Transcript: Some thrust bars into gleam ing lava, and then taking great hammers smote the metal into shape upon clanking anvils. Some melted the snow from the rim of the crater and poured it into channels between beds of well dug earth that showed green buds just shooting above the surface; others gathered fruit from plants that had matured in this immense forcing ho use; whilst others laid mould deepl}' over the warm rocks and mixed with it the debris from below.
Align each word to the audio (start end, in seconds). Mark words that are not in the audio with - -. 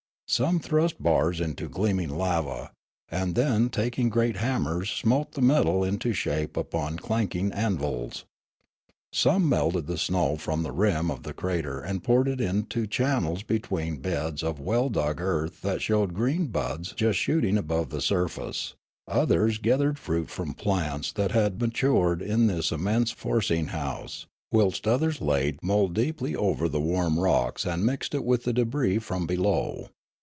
Some 0.27 0.59
thrust 0.61 1.03
bars 1.03 1.41
into 1.41 1.67
gleam 1.67 1.99
ing 1.99 2.09
lava, 2.17 2.71
and 3.09 3.35
then 3.35 3.67
taking 3.67 4.07
great 4.07 4.37
hammers 4.37 4.89
smote 4.89 5.33
the 5.33 5.41
metal 5.41 5.83
into 5.83 6.13
shape 6.13 6.55
upon 6.55 6.99
clanking 6.99 7.51
anvils. 7.51 8.23
Some 9.11 9.49
melted 9.49 9.87
the 9.87 9.97
snow 9.97 10.37
from 10.37 10.63
the 10.63 10.71
rim 10.71 11.11
of 11.11 11.23
the 11.23 11.33
crater 11.33 11.81
and 11.81 12.01
poured 12.01 12.29
it 12.29 12.39
into 12.39 12.87
channels 12.87 13.43
between 13.43 13.97
beds 13.97 14.41
of 14.41 14.57
well 14.61 14.87
dug 14.87 15.19
earth 15.19 15.61
that 15.63 15.81
showed 15.81 16.13
green 16.13 16.47
buds 16.47 16.93
just 16.93 17.19
shooting 17.19 17.57
above 17.57 17.89
the 17.89 17.99
surface; 17.99 18.73
others 19.09 19.57
gathered 19.57 19.99
fruit 19.99 20.29
from 20.29 20.53
plants 20.53 21.11
that 21.11 21.31
had 21.33 21.59
matured 21.59 22.21
in 22.21 22.47
this 22.47 22.71
immense 22.71 23.11
forcing 23.11 23.67
ho 23.67 24.03
use; 24.03 24.27
whilst 24.49 24.87
others 24.87 25.19
laid 25.19 25.61
mould 25.61 25.93
deepl}' 25.93 26.37
over 26.37 26.69
the 26.69 26.79
warm 26.79 27.19
rocks 27.19 27.65
and 27.65 27.85
mixed 27.85 28.13
with 28.15 28.43
it 28.43 28.45
the 28.45 28.53
debris 28.53 28.97
from 28.97 29.27
below. 29.27 29.89